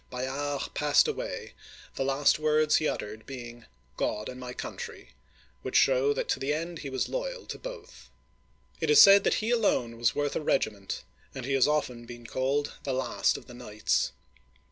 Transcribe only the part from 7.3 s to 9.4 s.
to both. It is said that